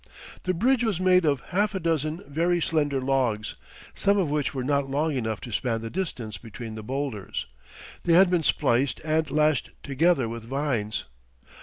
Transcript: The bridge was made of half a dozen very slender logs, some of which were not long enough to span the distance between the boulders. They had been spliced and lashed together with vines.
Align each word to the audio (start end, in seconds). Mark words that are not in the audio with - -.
The 0.45 0.55
bridge 0.55 0.83
was 0.83 0.99
made 0.99 1.25
of 1.25 1.41
half 1.49 1.75
a 1.75 1.79
dozen 1.79 2.23
very 2.27 2.59
slender 2.59 2.99
logs, 2.99 3.53
some 3.93 4.17
of 4.17 4.31
which 4.31 4.51
were 4.51 4.63
not 4.63 4.89
long 4.89 5.15
enough 5.15 5.39
to 5.41 5.51
span 5.51 5.81
the 5.81 5.91
distance 5.91 6.39
between 6.39 6.73
the 6.73 6.81
boulders. 6.81 7.45
They 8.03 8.13
had 8.13 8.31
been 8.31 8.41
spliced 8.41 8.99
and 9.05 9.29
lashed 9.29 9.69
together 9.83 10.27
with 10.27 10.45
vines. 10.45 11.05